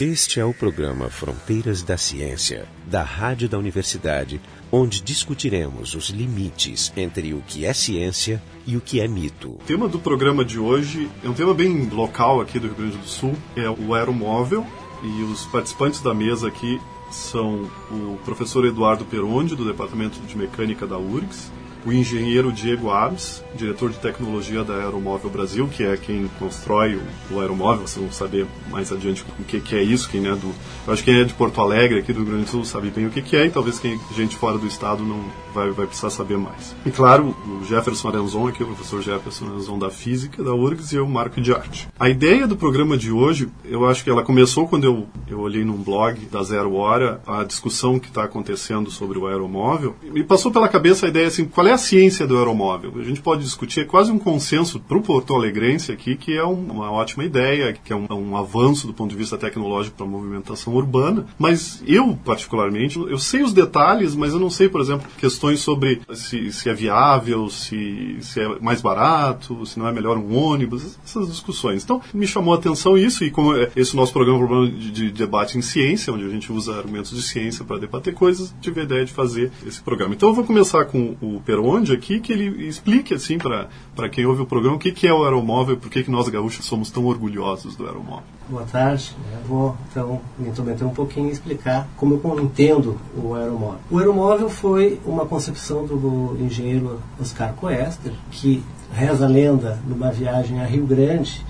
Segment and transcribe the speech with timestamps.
[0.00, 6.92] Este é o programa Fronteiras da Ciência, da Rádio da Universidade, onde discutiremos os limites
[6.96, 9.50] entre o que é ciência e o que é mito.
[9.50, 12.96] O tema do programa de hoje é um tema bem local aqui do Rio Grande
[12.96, 14.66] do Sul, é o aeromóvel,
[15.00, 16.80] e os participantes da mesa aqui
[17.12, 21.52] são o professor Eduardo Peronde, do Departamento de Mecânica da URGS,
[21.84, 27.34] o engenheiro Diego Abes, diretor de tecnologia da Aeromóvel Brasil, que é quem constrói o,
[27.34, 27.86] o aeromóvel.
[27.86, 30.08] Vocês vão saber mais adiante o que, que é isso.
[30.08, 30.52] Quem é do,
[30.86, 32.90] eu acho que quem é de Porto Alegre, aqui do Rio Grande do Sul, sabe
[32.90, 35.86] bem o que, que é, e talvez quem gente fora do estado não vai, vai
[35.86, 36.74] precisar saber mais.
[36.84, 40.96] E claro, o Jefferson Arenzon, aqui o professor Jefferson Arenzon da Física da URGS, e
[40.96, 41.88] eu, Marco de Arte.
[41.98, 45.64] A ideia do programa de hoje, eu acho que ela começou quando eu, eu olhei
[45.64, 50.50] num blog da Zero Hora a discussão que está acontecendo sobre o aeromóvel, e passou
[50.50, 52.92] pela cabeça a ideia assim, qual é a ciência do aeromóvel?
[52.96, 56.44] A gente pode discutir, é quase um consenso para o Porto Alegrense aqui, que é
[56.44, 60.06] um, uma ótima ideia, que é um, um avanço do ponto de vista tecnológico para
[60.06, 64.80] a movimentação urbana, mas eu, particularmente, eu sei os detalhes, mas eu não sei, por
[64.80, 69.92] exemplo, questões sobre se, se é viável, se, se é mais barato, se não é
[69.92, 71.82] melhor um ônibus, essas discussões.
[71.82, 75.58] Então, me chamou a atenção isso, e como é esse nosso programa de, de debate
[75.58, 79.04] em ciência, onde a gente usa argumentos de ciência para debater coisas, tive a ideia
[79.04, 80.14] de fazer esse programa.
[80.14, 84.42] Então, eu vou começar com o Peronde aqui, que ele explique, assim, para quem ouve
[84.42, 87.06] o programa, o que, que é o aeromóvel, por que, que nós gaúchos somos tão
[87.06, 88.24] orgulhosos do aeromóvel.
[88.46, 89.16] Boa tarde.
[89.32, 93.78] Eu vou, então, me intrometer um pouquinho e explicar como eu entendo o aeromóvel.
[93.90, 98.62] O aeromóvel foi uma concepção do engenheiro Oscar Coester, que
[98.92, 101.44] reza a lenda numa viagem a Rio Grande,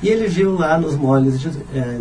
[0.00, 1.50] e ele viu lá nos moles de,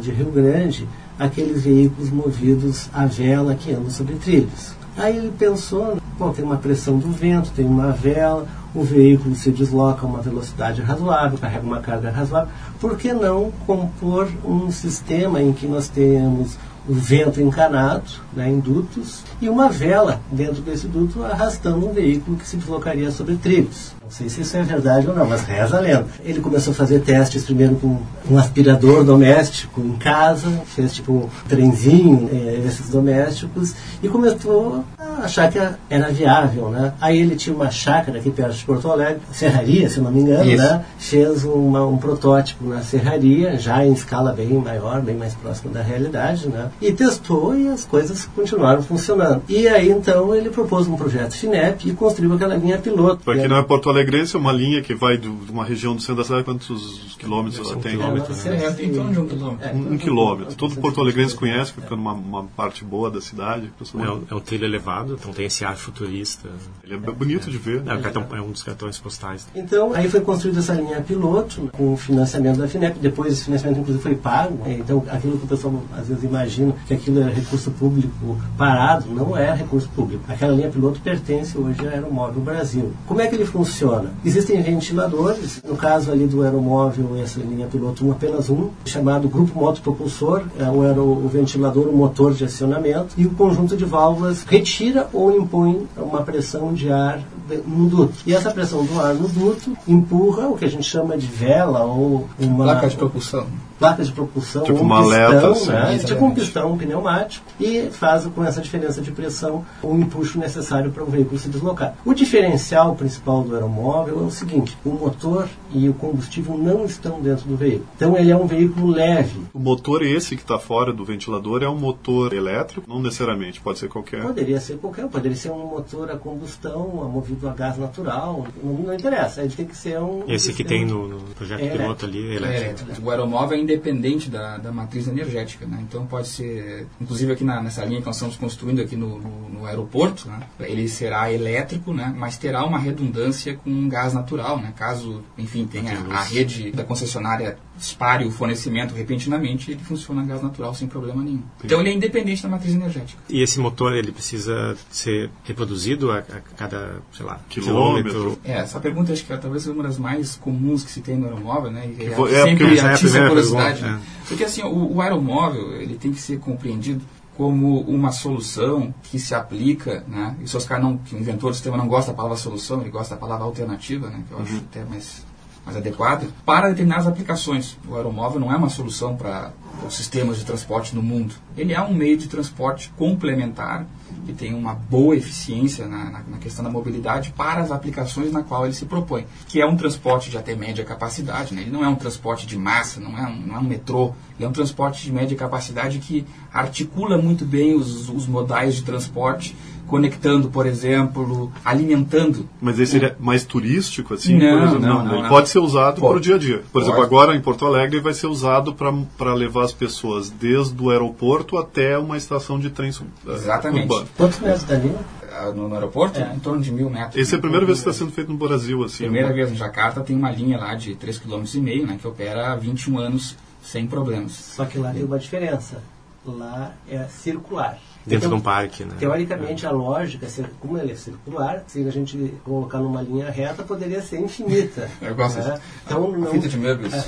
[0.02, 4.76] de Rio Grande aqueles veículos movidos a vela que andam sobre trilhos.
[4.98, 9.52] Aí ele pensou, bom, tem uma pressão do vento, tem uma vela, o veículo se
[9.52, 15.42] desloca a uma velocidade razoável, carrega uma carga razoável, por que não compor um sistema
[15.42, 16.58] em que nós tenhamos
[16.88, 22.38] o vento encanado, né, em dutos, e uma vela dentro desse duto arrastando um veículo
[22.38, 23.94] que se deslocaria sobre trilhos.
[24.06, 26.06] Não sei se isso é verdade ou não, mas reza a lenda.
[26.24, 27.98] Ele começou a fazer testes primeiro com
[28.30, 33.74] um aspirador doméstico em casa, fez tipo um trenzinho, é, esses domésticos,
[34.04, 35.60] e começou a achar que
[35.90, 36.94] era viável, né?
[37.02, 40.52] Aí ele tinha uma chácara aqui perto de Porto Alegre, serraria, se não me engano,
[40.52, 40.64] isso.
[40.64, 40.86] né?
[41.00, 45.82] Fez uma, um protótipo na serraria, já em escala bem maior, bem mais próxima da
[45.82, 46.70] realidade, né?
[46.82, 49.44] E testou e as coisas continuaram funcionando.
[49.48, 53.24] E aí então ele propôs um projeto FINEP e construiu aquela linha piloto.
[53.24, 56.02] Para quem não é Porto Alegrense, é uma linha que vai de uma região do
[56.02, 57.92] centro da cidade, quantos quilômetros ela tem?
[57.98, 58.66] Quilômetro, né?
[58.66, 59.76] É, tem torno de um quilômetro.
[59.76, 60.56] Um, um quilômetro.
[60.56, 63.72] Todo Porto Alegrense conhece, porque fica numa uma parte boa da cidade.
[63.96, 66.50] É, um, é um trilho elevado, então tem esse ar futurista.
[66.84, 67.52] Ele é bonito é.
[67.52, 67.84] de ver.
[67.86, 69.48] É, é, cartão, é, um dos cartões postais.
[69.56, 73.00] Então, aí foi construída essa linha piloto, com o financiamento da FINEP.
[73.00, 74.60] Depois, esse financiamento, inclusive, foi pago.
[74.68, 79.36] Então, aquilo que o pessoal às vezes imagina que aquilo é recurso público parado, não
[79.36, 80.24] é recurso público.
[80.28, 82.92] Aquela linha piloto pertence hoje à Aeromóvel Brasil.
[83.08, 84.12] Como é que ele funciona?
[84.24, 89.60] Existem ventiladores, no caso ali do aeromóvel, essa linha piloto, um, apenas um, chamado grupo
[89.60, 94.44] motopropulsor, é o, aero, o ventilador, o motor de acionamento, e o conjunto de válvulas
[94.44, 97.20] retira ou impõe uma pressão de ar
[97.66, 98.14] no duto.
[98.26, 101.84] E essa pressão do ar no duto empurra o que a gente chama de vela
[101.84, 102.66] ou uma...
[102.66, 103.46] Placa de propulsão
[103.78, 105.98] placa de propulsão, tipo um uma pistão, assim, né?
[106.00, 111.04] tipo um pistão pneumático, e faz com essa diferença de pressão o empuxo necessário para
[111.04, 111.96] o veículo se deslocar.
[112.06, 117.22] O diferencial principal do aeromóvel é o seguinte: o motor e o combustível não estão
[117.22, 117.88] dentro do veículo.
[117.96, 119.42] Então ele é um veículo leve.
[119.54, 122.88] O motor esse que está fora do ventilador é um motor elétrico?
[122.88, 124.22] Não necessariamente, pode ser qualquer.
[124.22, 128.94] Poderia ser qualquer, poderia ser um motor a combustão, movido a gás natural, não, não
[128.94, 129.42] interessa.
[129.42, 130.24] Ele tem que ser um.
[130.28, 132.92] Esse que tem no, no projeto é piloto ali, é elétrico.
[132.92, 135.80] É, o aeromóvel é independente da, da matriz energética, né?
[135.82, 139.50] Então pode ser, inclusive aqui na, nessa linha que nós estamos construindo aqui no, no,
[139.50, 140.40] no aeroporto, né?
[140.60, 142.14] ele será elétrico, né?
[142.18, 144.74] Mas terá uma redundância com gás natural, né?
[144.76, 150.42] Caso, enfim, tenha a rede da concessionária dispare o fornecimento repentinamente, ele funciona a gás
[150.42, 151.44] natural sem problema nenhum.
[151.64, 153.22] Então ele é independente da matriz energética.
[153.30, 158.12] E esse motor ele precisa ser reproduzido a, a cada, sei lá, quilômetro?
[158.12, 158.40] quilômetro?
[158.44, 161.26] É, essa pergunta acho que é talvez uma das mais comuns que se tem no
[161.26, 161.90] aeromóvel, né?
[161.98, 163.28] E é, é, sempre atiça a
[163.64, 164.02] Pergunta, né?
[164.28, 167.04] Porque assim, o, o aeromóvel ele tem que ser compreendido
[167.36, 170.36] como uma solução que se aplica, né?
[170.42, 172.82] E se o Oscar não, que o inventor do sistema não gosta da palavra solução,
[172.82, 174.24] ele gosta da palavra alternativa, né?
[174.28, 175.25] Que eu acho até mais
[175.66, 177.78] mais adequada para determinadas aplicações.
[177.88, 179.52] O aeromóvel não é uma solução para
[179.86, 181.36] os sistemas de transporte no mundo.
[181.58, 183.86] Ele é um meio de transporte complementar
[184.26, 188.42] que tem uma boa eficiência na, na, na, questão da mobilidade para as aplicações na
[188.42, 191.54] qual ele se propõe, que é um transporte de até média capacidade.
[191.54, 191.62] Né?
[191.62, 194.46] Ele não é um transporte de massa, não é um, não é um metrô, ele
[194.46, 199.56] é um transporte de média capacidade que articula muito bem os, os modais de transporte
[199.88, 202.48] conectando, por exemplo, alimentando.
[202.62, 204.38] Mas esse seria mais turístico, assim?
[204.38, 205.30] Não, exemplo, não, não, Ele não.
[205.30, 206.58] pode ser usado para o dia a dia.
[206.60, 206.86] Por Pode.
[206.86, 211.58] exemplo, agora em Porto Alegre vai ser usado para levar as pessoas desde o aeroporto
[211.58, 213.84] até uma estação de trem sub- eh, Exatamente.
[213.84, 214.08] urbano.
[214.18, 215.00] Quantos metros da linha?
[215.38, 216.34] Ah, No, no aeroporto, É.
[216.34, 217.18] em torno de mil metros.
[217.22, 219.04] Essa é a primeira vez que está sendo feito no Brasil, assim.
[219.04, 222.56] Primeira vez em Jacarta tem uma linha lá de 3,5 km, né, que opera há
[222.56, 224.32] 21 anos sem problemas.
[224.32, 225.84] Só que lá tem uma diferença.
[226.26, 227.78] Lá é circular.
[228.06, 228.94] Dentro de Então, um parque, né?
[229.00, 233.64] Teoricamente, a lógica, se- como ele é circular, se a gente colocar numa linha reta,
[233.64, 234.90] poderia ser infinita.
[235.02, 235.52] Eu gosto né?
[235.52, 235.62] disso.
[235.86, 236.94] Então, não, Fita de Möbius.
[236.94, 237.00] é,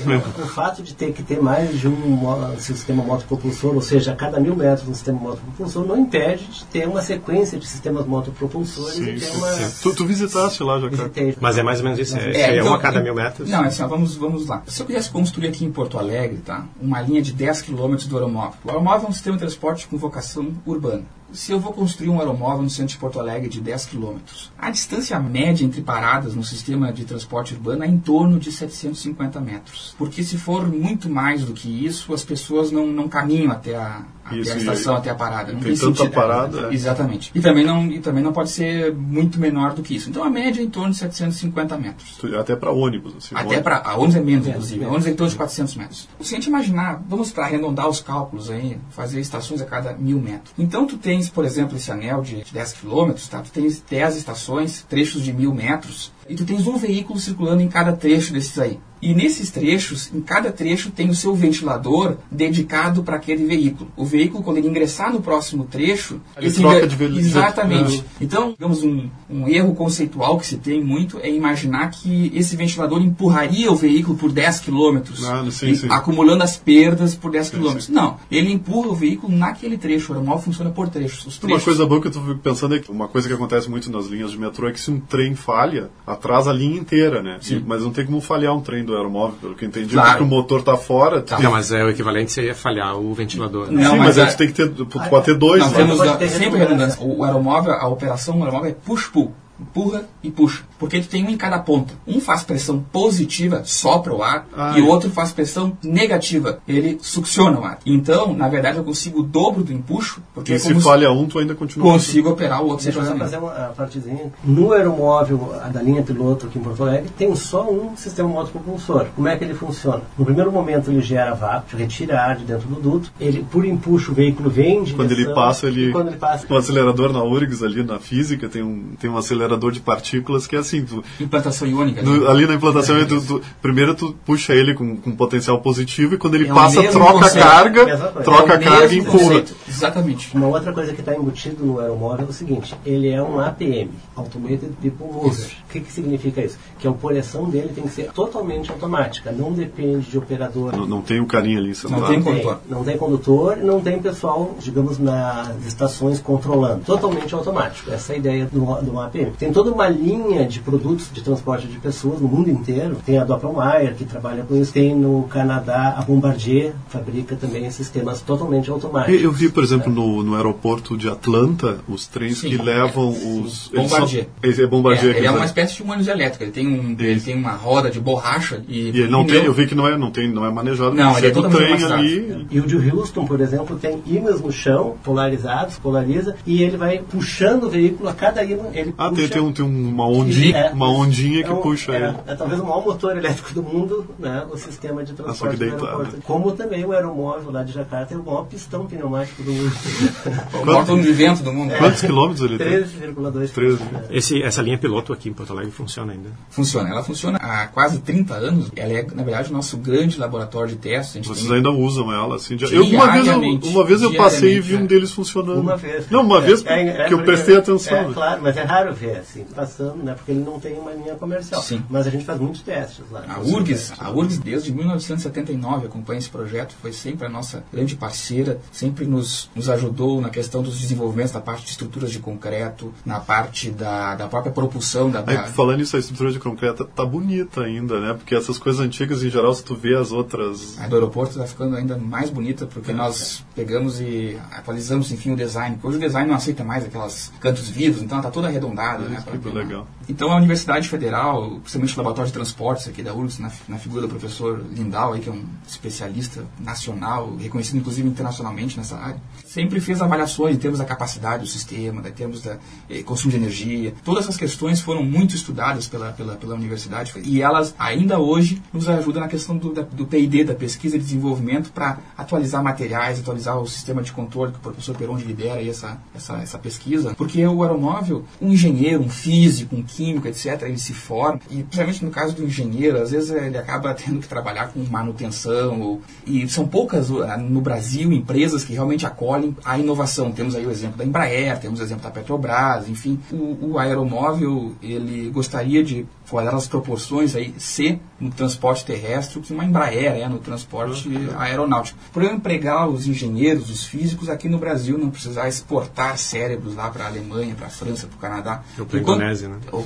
[0.42, 4.40] o fato de ter que ter mais de um sistema motopropulsor, ou seja, a cada
[4.40, 9.04] mil metros um sistema motopropulsor, não impede de ter uma sequência de sistemas motopropulsores Sim,
[9.04, 9.52] e ter sim, uma...
[9.52, 9.80] sim.
[9.84, 10.88] Tu, tu visitaste lá, já?
[10.88, 11.36] Visitei.
[11.40, 12.18] Mas é mais ou menos isso.
[12.18, 13.50] É, Mas- seria então, um a cada mil metros.
[13.50, 14.64] Não, é assim, ó, vamos, vamos lá.
[14.68, 18.16] Se eu quisesse construir aqui em Porto Alegre, tá, uma linha de 10 km do
[18.18, 18.54] aeromóvel.
[18.64, 20.87] O aeromóvel é um sistema de transporte com vocação urbana.
[20.88, 21.04] urbana.
[21.32, 24.16] Se eu vou construir um aeromóvel no centro de Porto Alegre de 10 km,
[24.58, 29.40] a distância média entre paradas no sistema de transporte urbano é em torno de 750
[29.42, 29.96] metros.
[29.98, 34.04] Porque se for muito mais do que isso, as pessoas não, não caminham até a,
[34.24, 35.54] até Isso, a e- estação, até a parada.
[35.54, 36.14] Não tem tanta sentido.
[36.14, 36.74] parada, é.
[36.74, 37.32] Exatamente.
[37.34, 40.10] E também, não, e também não pode ser muito menor do que isso.
[40.10, 42.20] Então a média é em torno de 750 metros.
[42.40, 43.36] Até para ônibus, assim.
[43.36, 43.78] Até para.
[43.78, 44.76] A ônibus é menos, inclusive.
[44.76, 44.94] A menos.
[44.94, 46.10] ônibus é em torno de 400 metros.
[46.22, 50.20] Se a gente imaginar, vamos para arredondar os cálculos aí, fazer estações a cada mil
[50.20, 50.54] metros.
[50.58, 53.42] Então, tu tens, por exemplo, esse anel de 10 quilômetros, tá?
[53.42, 57.68] tu tens 10 estações, trechos de mil metros, e tu tens um veículo circulando em
[57.68, 58.80] cada trecho desses aí.
[59.00, 63.92] E nesses trechos, em cada trecho tem o seu ventilador dedicado para aquele veículo.
[63.96, 68.00] O veículo, quando ele ingressar no próximo trecho, Ele esse troca de veli- Exatamente.
[68.00, 68.24] É.
[68.24, 73.00] Então, digamos, um, um erro conceitual que se tem muito é imaginar que esse ventilador
[73.00, 75.88] empurraria o veículo por 10 quilômetros, Ah, sim, e sim.
[75.92, 77.86] acumulando as perdas por 10 Sim, quilômetros.
[77.86, 77.92] sim.
[77.94, 80.12] Não, ele empurra o veículo naquele trecho.
[80.12, 81.20] O aeromovel funciona por trechos.
[81.28, 81.64] Os Uma trechos.
[81.66, 84.32] coisa boa que eu tô pensando é que uma coisa que acontece muito nas linhas
[84.32, 87.38] de metrô é que se um trem falha, atrasa a linha inteira, né?
[87.42, 87.64] Sim.
[87.66, 90.10] Mas não tem como falhar um trem do aeromóvel, pelo que eu entendi, Claro.
[90.10, 91.22] porque o motor tá fora.
[91.22, 93.72] tu- Não, mas é, o equivalente seria falhar o ventilador.
[93.72, 95.72] Não, Sim, mas mas, é- aí tu tem que ter, tu pode ter dois, Nós
[95.72, 95.78] né?
[95.78, 97.02] temos da- ter sempre redundância.
[97.06, 99.34] O aeromóvel, a operação do aeromóvel é push-pull.
[99.60, 100.64] Empurra e puxa.
[100.78, 101.94] Porque tu tem um em cada ponta.
[102.06, 104.84] Um faz pressão positiva, sopra o ar, Ah, e é.
[104.84, 107.80] o outro faz pressão negativa, ele succiona o ar.
[107.86, 111.12] Então, na verdade, eu consigo o dobro do empuxo, porque E é se como falha
[111.12, 111.92] um, tu ainda continua.
[111.94, 114.32] consigo operar o outro Deixa eu só fazer uma a partezinha.
[114.44, 119.08] No aeromóvel a da linha piloto aqui em Porto Alegre, tem só um sistema motopropulsor.
[119.16, 120.04] Como é que ele funciona?
[120.18, 123.12] No primeiro momento ele gera vácuo, retira ar de dentro do duto.
[123.20, 125.92] Ele, por empuxo, o veículo vem em Quando ele passa, ele.
[125.92, 129.47] Quando ele passa, No acelerador na URGS, ali na física, tem um, tem um acelerador
[129.56, 132.02] de partículas que é assim: tu, Implantação iônica.
[132.02, 132.10] né?
[132.10, 136.18] no- ali na implantação, tu, tu- primeiro tu puxa ele com, com potencial positivo e
[136.18, 138.08] quando ele É passa, troca a carga, coisa.
[138.24, 139.44] troca É a o carga e empurra.
[139.68, 140.36] Exatamente.
[140.36, 143.92] Uma outra coisa que está embutido no aeromóvel é o seguinte: ele é um APM,
[144.16, 145.48] Automated People Mover.
[145.68, 146.58] O que, que significa isso?
[146.80, 150.76] Que a operação dele tem que ser totalmente automática, não depende de operador.
[150.76, 152.00] Não, não tem o carinha ali sentado.
[152.02, 152.60] Não tem Não condutor.
[152.70, 156.84] não tem condutor, não tem pessoal, digamos, nas estações controlando.
[156.86, 157.92] Totalmente automático.
[157.92, 159.32] Essa é a ideia do, do APM.
[159.40, 162.98] Tem toda uma linha de produtos de transporte de pessoas no mundo inteiro.
[163.06, 164.74] Tem a Doppelmayr, que trabalha com isso.
[164.74, 169.22] Tem no Canadá a Bombardier, fabrica também sistemas totalmente automáticos.
[169.22, 172.50] Eu vi, por exemplo, no, no aeroporto de Atlanta, os trens Sim.
[172.50, 173.70] que levam os.
[173.74, 174.28] eles Bombardier.
[174.56, 175.16] são- é Bombardier.
[175.16, 176.44] É, ele é uma espécie de ônibus elétrico.
[176.44, 178.90] Ele tem, um, ele tem uma roda de borracha e.
[178.92, 179.40] E ele não pneu.
[179.40, 180.96] tem, eu vi que não é, não tem, não é manejado.
[180.96, 182.48] Não, ele ele é chega o totalmente trem ali.
[182.52, 187.00] E o de Houston, por exemplo, tem ímãs no chão, polarizados, polariza, e ele vai
[187.00, 188.66] puxando o veículo a cada ímã.
[188.74, 191.62] Ele Ah, puxa, tem, tem, um, tem uma ondinha, É, uma ondinha que é um-
[191.62, 192.18] puxa é, ele.
[192.28, 196.18] É, talvez o maior motor elétrico do mundo, né, o sistema de transporte do aeroporto.
[196.24, 199.72] Como também o aeromóvel lá de Jakarta é o maior pistão pneumático do mundo.
[200.62, 201.74] O maior vento do mundo.
[201.78, 202.68] Quantos quilômetros ele tem?
[202.84, 203.80] 13,2 13.
[204.10, 206.30] Esse, essa linha piloto aqui em Porto Alegre funciona ainda.
[206.50, 206.90] Funciona.
[206.90, 208.72] Ela funciona há quase 30 anos.
[208.76, 211.16] Ela é, na verdade, o nosso grande laboratório de testes.
[211.16, 212.56] A gente Vocês tem- ainda usam ela assim?
[212.56, 213.40] de- Eu, uma, vez eu,
[213.72, 214.88] uma vez eu passei e vi um é.
[214.88, 215.60] deles funcionando.
[215.62, 216.10] Uma vez.
[216.10, 217.98] Não, uma vez É, é, que eu porque- prestei atenção.
[217.98, 219.17] É, claro, mas é raro ver.
[219.20, 220.14] Assim, passando, né?
[220.14, 221.62] Porque ele não tem uma linha comercial.
[221.62, 221.84] Sim.
[221.90, 223.24] Mas a gente faz muitos testes lá.
[223.28, 224.00] A Muitos URGS, testes.
[224.00, 229.50] a URGS desde 1979 acompanha esse projeto, foi sempre a nossa grande parceira, sempre nos,
[229.56, 234.16] nos ajudou na questão dos desenvolvimentos da parte de estruturas de concreto, na parte da,
[234.16, 238.14] da própria propulsão da, Aí, falando isso, a estrutura de concreto tá bonita ainda, né?
[238.14, 240.80] Porque essas coisas antigas, em geral, se tu vê as outras...
[240.80, 245.36] A do aeroporto está ficando ainda mais bonita porque nós pegamos e atualizamos, enfim, o
[245.36, 245.76] design.
[245.76, 248.97] Porque hoje o design não aceita mais aquelas cantos vivos, então ela está toda arredondada.
[249.00, 249.88] Né, que legal.
[250.10, 254.02] Então a Universidade Federal, principalmente o Laboratório de Transportes aqui da URGS, na, na figura
[254.04, 259.80] do professor Lindau, aí, que é um especialista nacional, reconhecido inclusive internacionalmente nessa área, sempre
[259.80, 262.58] fez avaliações em termos da capacidade do sistema, em termos da
[262.90, 263.94] eh, consumo de energia.
[264.04, 268.88] Todas essas questões foram muito estudadas pela, pela, pela universidade e elas ainda hoje nos
[268.88, 273.58] ajudam na questão do, da- do P&D, da pesquisa e desenvolvimento, para atualizar materiais, atualizar
[273.60, 277.14] o sistema de controle que o professor Peron lidera aí essa, essa, essa pesquisa.
[277.16, 282.06] Porque o aeromóvel, um engenheiro, um físico, um químico, etc., ele se forma, e principalmente
[282.06, 286.48] no caso do engenheiro, às vezes ele acaba tendo que trabalhar com manutenção, ou, e
[286.48, 290.32] são poucas uh, no Brasil empresas que realmente acolhem a inovação.
[290.32, 293.20] Temos aí o exemplo da Embraer, temos o exemplo da Petrobras, enfim.
[293.32, 299.54] O, o aeromóvel, ele gostaria de, guardar as proporções aí, ser no transporte terrestre que
[299.54, 301.98] uma Embraer é no transporte aeronáutico.
[302.12, 306.90] Por eu empregar os engenheiros, os físicos aqui no Brasil, não precisar exportar cérebros lá
[306.90, 308.64] para a Alemanha, para a França, para o Canadá.
[308.84, 309.56] Enquanto- Indonésia, né?
[309.72, 309.86] ou-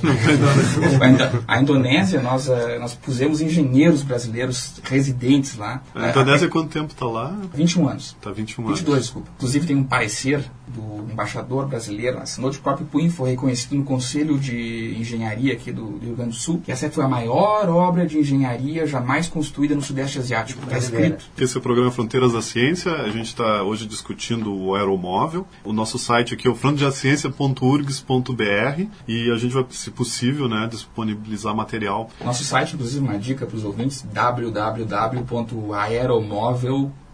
[1.00, 5.82] a Indo- a Indonésia, nós, eh, nós pusemos engenheiros brasileiros residentes lá.
[5.94, 7.34] A Indonésia, quanto tempo tá lá?
[7.54, 8.16] 21 anos.
[8.20, 8.78] Tá 21 anos.
[8.80, 9.28] 22, desculpa.
[9.36, 14.38] Inclusive tem um parecer do embaixador brasileiro, assinou de próprio punho, foi reconhecido no Conselho
[14.38, 18.18] de Engenharia aqui do Rio Grande do Sul, que essa foi a maior obra de
[18.18, 20.62] engenharia jamais construída no Sudeste Asiático.
[20.64, 21.26] Está escrito.
[21.38, 22.92] Esse é o programa Fronteiras da Ciência.
[22.92, 25.46] A gente está hoje discutindo o aeromóvel.
[25.64, 31.54] O nosso site aqui é o fronteiradaciencia.urgs.br e a gente vai, se possível, né, disponibilizar
[31.54, 32.08] material.
[32.24, 34.04] Nosso site, inclusive, uma dica para os ouvintes,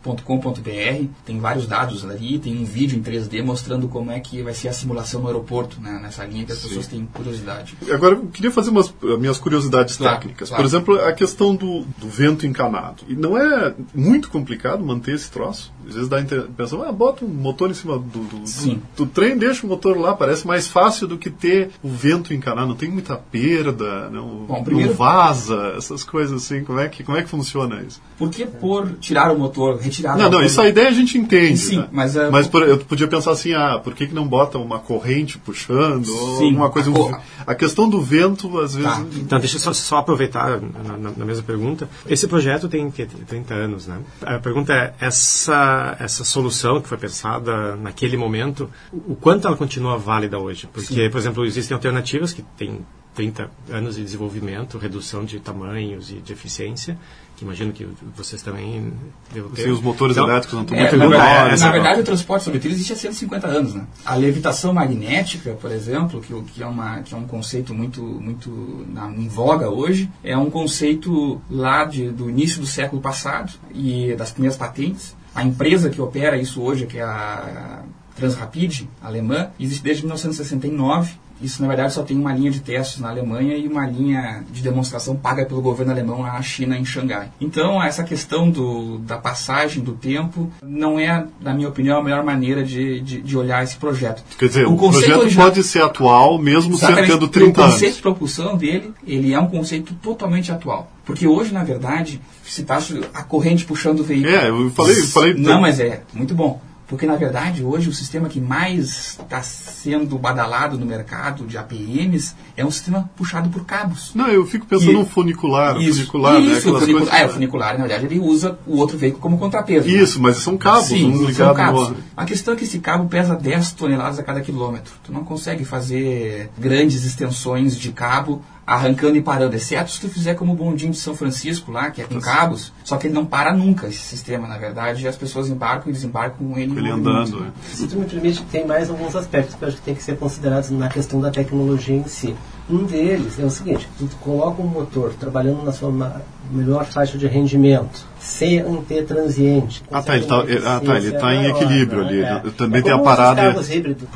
[0.04, 4.54] www.aeromóvel.com.br tem vários dados ali, tem um vídeo em 3D mostrando como é que vai
[4.54, 7.76] ser a simulação no aeroporto, né, nessa linha que as pessoas têm curiosidade.
[7.90, 10.48] Agora, eu queria fazer umas eh, minhas curiosidades Claro, técnicas.
[10.48, 10.62] claro.
[10.62, 13.02] Por exemplo, a questão do, do vento encanado.
[13.08, 15.72] E não é muito complicado manter esse troço.
[15.86, 18.80] Às vezes dá a impressão, ah, bota um motor em cima do, do, Sim.
[18.96, 20.14] do, trem, deixa o motor lá.
[20.14, 22.68] Parece mais fácil do que ter o vento encanado.
[22.68, 26.62] Não tem muita perda, não, Bom, primeiro- não vaza, essas coisas assim.
[26.62, 28.00] Como é que, como é que funciona isso?
[28.18, 31.56] Por que por tirar o motor, retirar Não, não, isso a ideia a gente entende.
[31.58, 31.88] Sim, né?
[31.92, 35.38] mas, ah, por- eu podia pensar assim, ah, por que, que não bota uma corrente
[35.38, 36.08] puxando?
[36.08, 36.90] ou Sim, alguma coisa.
[36.90, 38.90] a um- a questão do vento, às vezes.
[38.90, 39.02] Tá.
[39.16, 41.88] Então, deixa eu só, só aproveitar na, na- na mesma pergunta.
[42.08, 43.98] Esse projeto tem que, 30 anos, né?
[44.22, 49.96] A pergunta é, essa, essa solução que foi pensada naquele momento, o quanto ela continua
[49.98, 50.68] válida hoje?
[50.72, 52.80] Porque, por exemplo, existem alternativas que têm
[53.14, 56.96] 30 anos de desenvolvimento, redução de tamanhos e de eficiência,
[57.38, 58.92] que imagino que vocês também
[59.32, 59.62] devem ter.
[59.62, 61.60] Sim, os motores Então, elétricos não estão É, muito na, verdade, menores.
[61.60, 61.72] na né?
[61.72, 63.74] verdade, o transporte sobre trilho existe há 150 anos.
[63.74, 63.86] Né?
[64.04, 68.84] A levitação magnética, por exemplo, que, que, é, uma, que é um conceito muito, muito
[68.92, 74.16] na, em voga hoje, é um conceito lá de, do início do século passado e
[74.16, 75.16] das primeiras patentes.
[75.32, 77.82] A empresa que opera isso hoje, que é a
[78.16, 81.12] Transrapid, alemã, existe desde 1969.
[81.40, 84.62] Isso, na verdade, só tem uma linha de testes na Alemanha e uma linha de
[84.62, 87.28] demonstração paga pelo governo alemão na China, em Xangai.
[87.40, 92.24] Então, essa questão do, da passagem do tempo não é, na minha opinião, a melhor
[92.24, 94.22] maneira de, de, de olhar esse projeto.
[94.38, 97.12] Quer dizer, o, conceito projeto original- pode ser atual, mesmo ser Exatamente.
[97.12, 97.96] tendo o 30 conceito anos.
[97.96, 100.90] de propulsão dele, ele é um conceito totalmente atual.
[101.04, 102.78] Porque hoje, na verdade, se está
[103.14, 104.34] a corrente puxando o veículo.
[104.34, 106.60] É, eu falei, eu falei Não, mas é muito bom.
[106.88, 112.34] Porque, na verdade, hoje o sistema que mais está sendo badalado no mercado de APMs
[112.56, 114.12] é um sistema puxado por cabos.
[114.14, 116.40] Não, eu fico pensando E- num funicular, Isso, funicular, né?
[116.40, 119.20] isso, o funicular, coisas- ah, é, o funicular, na verdade, ele usa o outro veículo
[119.20, 119.86] como contrapeso.
[119.86, 119.92] né?
[119.94, 121.80] Isso, mas são cabos, Sim, são no cabos.
[121.82, 121.96] outro.
[122.16, 124.94] A questão é que esse cabo pesa 10 toneladas a cada quilômetro.
[125.04, 130.34] Tu não consegue fazer grandes extensões de cabo arrancando e parando, exceto se tu fizer
[130.34, 133.24] como o bondinho de São Francisco lá, que é com cabos, só que ele não
[133.24, 136.76] para nunca, esse sistema, na verdade, e as pessoas embarcam e desembarcam com ele.
[136.78, 137.40] Ele andando.
[137.40, 137.52] né?
[137.72, 140.18] Se tu me permite, tem mais alguns aspectos que eu acho que tem que ser
[140.18, 142.34] considerados na questão da tecnologia em si.
[142.68, 147.26] Um deles é o seguinte, tu coloca um motor trabalhando na sua melhor faixa de
[147.26, 149.82] rendimento, sem ter transiente.
[149.90, 152.20] Ah, tá, ele tá, uma ah, tá, ele tá em equilíbrio ali.
[152.20, 152.40] né?
[152.44, 153.42] Ele Também É tem a parada.
[153.42, 154.08] carros híbridos,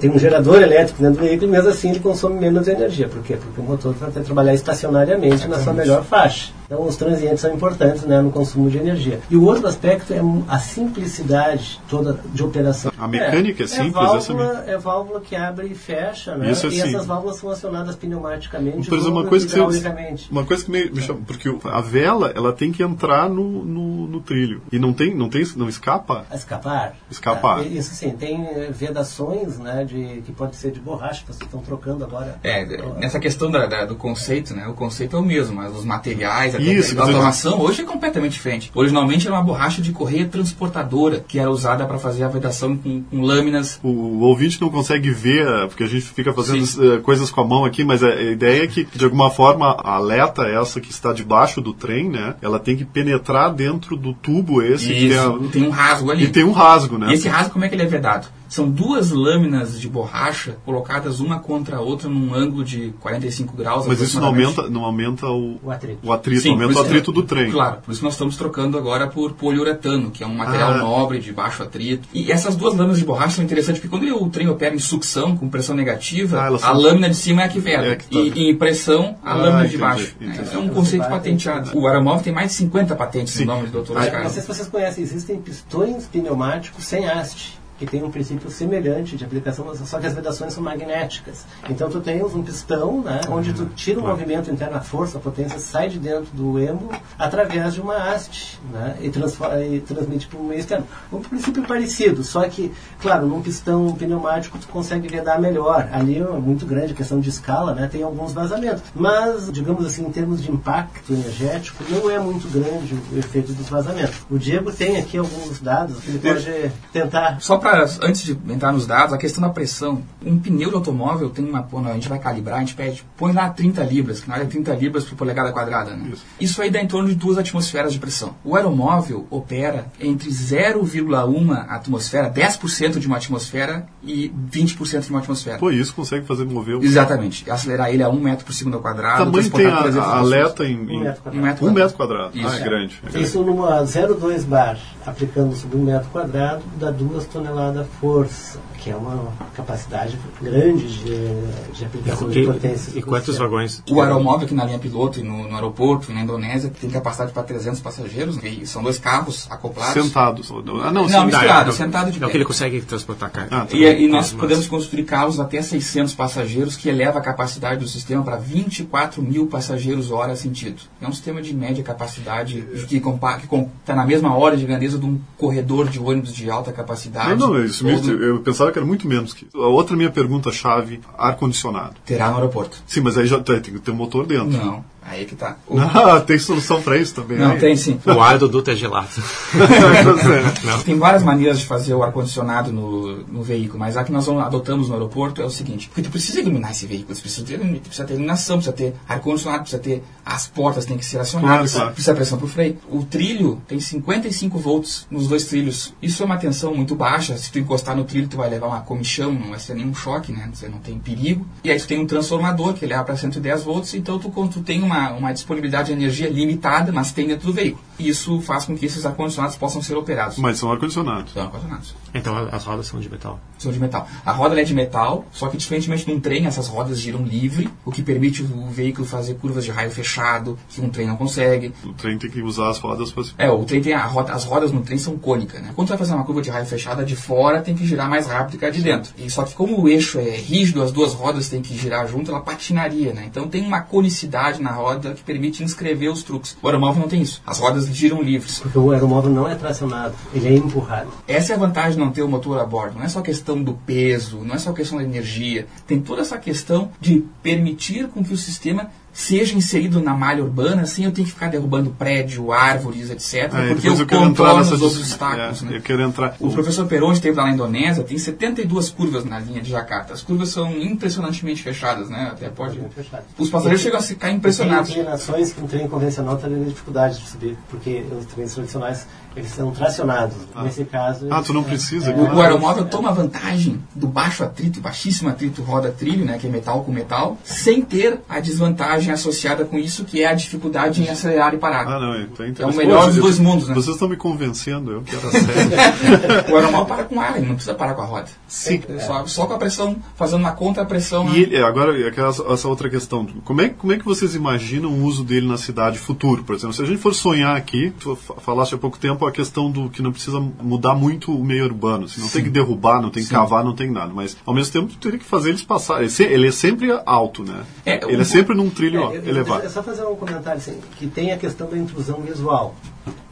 [0.00, 3.08] tem um gerador elétrico dentro do veículo, mesmo assim ele consome menos energia.
[3.08, 3.36] Por quê?
[3.36, 6.52] Porque o motor vai trabalhar estacionariamente na sua melhor faixa.
[6.66, 9.20] Então os transientes são importantes né, no consumo de energia.
[9.30, 12.92] E o outro aspecto é a simplicidade toda de operação.
[12.98, 16.50] A mecânica é simples, é essa válvula, é válvula que abre e fecha, né?
[16.50, 16.94] Isso é e simples.
[16.94, 19.90] essas válvulas são acionadas pneumaticamente Por exemplo, uma coisa que você,
[20.30, 24.06] uma coisa que me, me chama, porque a vela ela tem que entrar no, no,
[24.06, 26.24] no trilho e não tem não tem não escapa.
[26.30, 26.94] A Escapar?
[27.10, 27.60] Escapar.
[27.60, 31.42] É, isso sim, tem eh, vedações, né, de, que pode ser de borracha, que vocês
[31.42, 32.38] estão trocando agora.
[32.42, 32.64] É,
[32.98, 34.66] nessa questão da- da- do conceito, né?
[34.68, 38.32] O conceito é o mesmo, mas os materiais, até Isso, a automação hoje é completamente
[38.32, 38.70] diferente.
[38.74, 43.02] Originalmente era uma borracha de correia transportadora que era usada para fazer a vedação com,
[43.02, 43.80] com lâminas.
[43.82, 47.40] O, o ouvinte não consegue ver, eh, porque a gente fica fazendo eh, coisas com
[47.40, 50.80] a mão aqui, mas a, a ideia é que, de alguma forma, a aleta, essa
[50.80, 52.34] que está debaixo do trem, né?
[52.42, 56.24] Ela tem que penetrar dentro do tubo esse que é, Isso, tem um rasgo ali.
[56.24, 57.10] e tem um rasgo, né?
[57.10, 58.28] E esse rasgo, como é que ele é vedado?
[58.52, 63.86] São duas lâminas de borracha colocadas uma contra a outra num ângulo de 45 graus.
[63.86, 65.98] Mas isso não aumenta, não aumenta o, O atrito.
[66.06, 67.50] o atrito, Sim, aumenta o isso- atrito do trem.
[67.50, 70.76] Claro, por isso nós estamos trocando agora por poliuretano, que é um material Ah.
[70.76, 72.06] nobre, de baixo atrito.
[72.12, 75.34] E essas duas lâminas de borracha são interessantes, porque quando o trem opera em sucção,
[75.34, 77.86] com pressão negativa, Ah, a são- lâmina de cima é a que veda.
[77.86, 78.04] É tá.
[78.10, 80.14] E em pressão, a Ah, lâmina de entendi, baixo.
[80.20, 80.54] entendi.
[80.54, 81.70] É um conceito patenteado.
[81.74, 83.46] O aeromóvel tem mais de 50 patentes Sim.
[83.46, 83.92] no nome do Dr.
[83.92, 84.28] Ah, Não Oscar.
[84.28, 89.24] sei se vocês conhecem, existem pistões pneumáticos sem haste, que tem um princípio semelhante de
[89.24, 91.44] aplicação, só que as vedações são magnéticas.
[91.68, 95.20] Então tu tens um pistão, né, onde tu tira o movimento interno, a força, a
[95.20, 100.38] potência sai de dentro do êmbolo através de uma haste, né, e, e transmite para
[100.38, 100.86] o meio externo.
[101.12, 105.88] Um princípio parecido, só que, claro, num pistão pneumático tu consegue vedar melhor.
[105.92, 108.82] Ali é muito grande, questão de escala, né, tem alguns vazamentos.
[108.94, 113.68] Mas, digamos assim, em termos de impacto energético, não é muito grande o efeito dos
[113.68, 114.16] vazamentos.
[114.30, 118.72] O Diego tem aqui alguns dados que ele pode tentar Só para, antes de entrar
[118.72, 120.02] nos dados, a questão da pressão.
[120.24, 121.62] Um pneu de automóvel tem uma.
[121.62, 124.44] Quando a gente vai calibrar, a gente pede, põe lá 30 libras, que não é
[124.44, 125.96] 30 libras por polegada quadrada.
[125.96, 126.10] Né?
[126.12, 126.24] Isso.
[126.40, 126.62] Isso.
[126.62, 128.34] aí dá em torno de duas atmosferas de pressão.
[128.44, 135.58] O aeromóvel opera entre 0,1 atmosfera, 10% de uma atmosfera e 20% de uma atmosfera.
[135.58, 137.48] Pô, isso consegue fazer mover o Exatamente.
[137.50, 139.24] Acelerar ele a 1 metro por segundo ao quadrado.
[139.24, 141.36] tamanho tem a, 300 a aleta em, um em metro quadrado.
[141.36, 142.38] Um metro um metro quadrado.
[142.38, 142.48] Isso.
[142.48, 143.00] ah, é grande.
[143.02, 143.26] é grande.
[143.26, 147.51] Isso numa 0,2 bar, aplicando sobre um metro quadrado, dá duas toneladas
[148.00, 152.92] força, que é uma capacidade grande de, de aplicação de potência.
[152.94, 153.82] E, e quantos vagões?
[153.90, 157.32] O aeromóvel aqui na linha piloto e no, no aeroporto e na Indonésia tem capacidade
[157.32, 158.38] para 300 passageiros.
[158.42, 160.02] E são dois carros acoplados.
[160.04, 160.50] Sentados.
[160.50, 162.28] Ah, não, Não, sim, misturado, não, sentado de pé.
[162.28, 163.56] que ele consegue transportar carga.
[163.56, 163.76] Ah, tá.
[163.76, 167.88] E, e nós Mas- podemos construir carros até 600 passageiros, que eleva a capacidade do
[167.88, 170.82] sistema para 24 mil passageiros hora sentido.
[171.00, 175.20] É um sistema de média capacidade que está na mesma hora de grandeza de um
[175.38, 177.30] corredor de ônibus de alta capacidade.
[177.46, 179.60] Não, isso ou mesmo, eu pensava que era muito menos que isso.
[179.60, 181.94] A outra minha pergunta-chave, ar-condicionado.
[182.04, 182.82] Terá no aeroporto.
[182.86, 184.50] Sim, mas aí já tem, tem que ter um motor dentro.
[184.50, 185.56] Não, aí que tá.
[185.66, 187.38] O- Ah, tem solução para isso também.
[187.38, 187.58] Não, aí.
[187.58, 187.98] tem sim.
[188.06, 189.08] O ar do duto é gelado.
[190.84, 194.42] Tem várias maneiras de fazer o ar-condicionado no, no veículo, mas a que nós vamos-
[194.44, 197.58] adotamos no aeroporto é o seguinte: porque tu precisa iluminar esse veículo, tu precisa ter,
[197.58, 201.84] precisa ter iluminação, precisa ter ar-condicionado, precisa ter as portas têm que ser acionadas, Claro,
[201.84, 201.94] claro.
[201.94, 202.78] precisa pressão para o freio.
[202.88, 205.92] O trilho tem 55 volts nos dois trilhos.
[206.02, 207.36] Isso é uma tensão muito baixa.
[207.36, 210.32] Se tu encostar no trilho, tu vai levar uma comichão, não vai ser nenhum choque,
[210.32, 210.48] né?
[210.52, 211.46] Você não tem perigo.
[211.64, 214.82] E aí tu tem um transformador que leva para 110 volts, então tu, tu tem
[214.82, 217.82] uma, uma disponibilidade de energia limitada, mas tem dentro do veículo.
[218.08, 220.38] Isso faz com que esses ar-condicionados possam ser operados.
[220.38, 221.32] Mas são ar-condicionados.
[221.32, 221.94] São ar-condicionados.
[222.14, 223.40] Então as rodas são de metal.
[223.58, 224.06] São de metal.
[224.24, 227.70] A roda é de metal, só que diferentemente de um trem, essas rodas giram livre,
[227.84, 231.72] o que permite o veículo fazer curvas de raio fechado, que um trem não consegue.
[231.84, 234.44] O trem tem que usar as rodas para É, o trem tem a roda, as
[234.44, 235.72] rodas no trem são cônicas, né?
[235.74, 238.26] Quando tu vai fazer uma curva de raio fechada de fora, tem que girar mais
[238.26, 239.12] rápido que a de dentro.
[239.16, 242.30] E só que como o eixo é rígido, as duas rodas têm que girar junto,
[242.30, 243.24] ela patinaria, né?
[243.26, 246.56] Então tem uma conicidade na roda que permite inscrever os truques.
[246.62, 247.40] O aeromóvel não tem isso.
[247.46, 248.58] As rodas giram livres.
[248.58, 251.10] Porque o aeromóvel não é tracionado, ele é empurrado.
[251.26, 252.98] Essa é a vantagem de não ter o motor a bordo.
[252.98, 255.66] Não é só questão do peso, não é só questão da energia.
[255.86, 260.86] Tem toda essa questão de permitir com que o sistema seja inserido na malha urbana
[260.86, 263.50] sem eu ter que ficar derrubando prédio, árvores, etc.
[263.52, 265.62] Ah, porque eu eu quero entrar controlo nessa os dis- obstáculos.
[265.62, 265.76] é, né?
[265.76, 266.34] Eu quero entrar.
[266.40, 270.14] O professor Peron esteve lá na Indonésia, tem 72 curvas na linha de Jakarta.
[270.14, 272.30] As curvas são impressionantemente fechadas, né?
[272.32, 272.80] Até pode...
[272.94, 273.24] Fechado.
[273.38, 274.90] Os passageiros chegam a ficar Tem impressionados.
[274.90, 279.50] inclinações que um trem convencional está tendo dificuldade de subir, porque os trens tradicionais Eles
[279.50, 280.36] são tracionados.
[280.62, 281.26] Nesse caso.
[281.30, 282.10] Ah, tu não precisa.
[282.10, 286.50] é, O, o aeromóvel toma vantagem do baixo atrito, baixíssimo atrito roda-trilho, né, que é
[286.50, 291.08] metal com metal, sem ter a desvantagem associada com isso, que é a dificuldade em
[291.08, 291.86] acelerar e parar.
[291.86, 293.74] Ah, não, então é É o melhor dos dois mundos, né?
[293.74, 296.52] Vocês estão me convencendo, eu quero a sério.
[296.52, 298.26] O aeromóvel para com ar, ele não precisa parar com a roda.
[298.46, 298.82] Sim.
[299.06, 301.24] Só, só com a pressão, fazendo uma contrapressão.
[301.24, 301.32] né?
[301.38, 303.26] E ele, agora, aquela- essa outra questão.
[303.44, 306.44] Como é, como é que vocês imaginam o uso dele na cidade futuro?
[306.44, 309.32] Por exemplo, se a gente for sonhar aqui, tu fa- falaste há pouco tempo a
[309.32, 312.04] questão do que não precisa mudar muito o meio urbano.
[312.04, 314.12] Assim, não tem que derrubar, não tem que cavar, não tem nada.
[314.14, 316.02] Mas, ao mesmo tempo, teria que fazer eles passar.
[316.02, 317.64] Ele, é sempre alto, né?
[317.84, 319.64] É, ele é sempre num trilho É, eu- elevado.
[319.64, 322.74] É só fazer um comentário assim, que tem a questão da intrusão visual.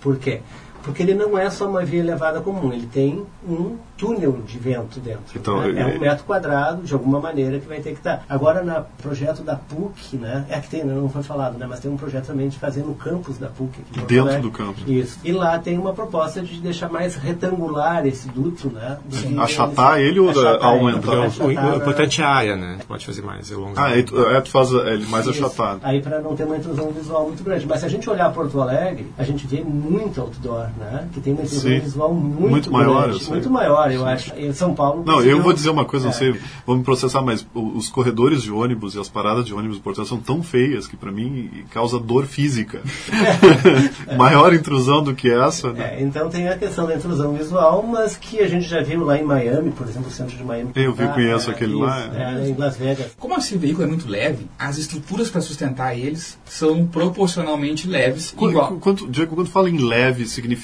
[0.01, 0.41] Por quê?
[0.83, 4.99] Porque ele não é só uma via elevada comum, ele tem um túnel de vento
[4.99, 5.23] dentro.
[5.37, 5.83] Então, né?
[5.83, 8.25] É um metro quadrado, de alguma maneira, que vai ter que estar.
[8.29, 10.47] Agora, no projeto da PUC, né?
[10.49, 10.95] É que tem, né?
[10.95, 11.67] não foi falado, né?
[11.69, 13.81] Mas tem um projeto também de fazer no campus da PUC.
[13.81, 14.83] aqui Dentro do campus.
[14.87, 15.19] Isso.
[15.23, 18.99] E lá tem uma proposta de deixar mais retangular esse duto, né?
[19.39, 21.13] Achatar ele ou aumentar?
[21.13, 21.77] ele, Então, o, né?
[21.77, 22.79] importante é a área, né?
[22.89, 23.79] Pode fazer mais, é longo.
[23.79, 25.45] Ah, aí tu, é, tu faz é, ele mais Isso.
[25.45, 25.81] achatado.
[25.83, 27.67] Aí para não ter uma intrusão visual muito grande.
[27.67, 31.09] Mas se a gente olhar Porto Alegre, a gente vê muito outdoor, né?
[31.13, 31.81] Que tem uma intrusão Sim.
[31.81, 34.33] visual muito, Muito maior, grande, muito maior, eu acho.
[34.37, 35.03] Em São Paulo.
[35.05, 36.17] Não, eu conseguiu- vou dizer uma coisa, não É.
[36.17, 36.35] sei,
[36.67, 40.19] vou me processar, mas os corredores de ônibus e as paradas de ônibus Alegre são
[40.19, 42.81] tão feias que para mim causa dor física.
[44.17, 45.97] Maior intrusão do que essa, né?
[45.99, 49.19] É, então tem a questão da intrusão visual, mas que a gente já viu lá
[49.19, 50.71] em Miami, por exemplo, o centro de Miami.
[50.75, 53.13] Eu vi, Ah, conheço é, aquele isso, lá, É, em Las Vegas.
[53.19, 58.51] Como esse veículo é muito leve, as estruturas para sustentar eles são proporcionalmente leves, Qu-
[58.51, 58.77] igual.
[58.79, 60.60] Quanto, Diego, quando fala em leve, significa.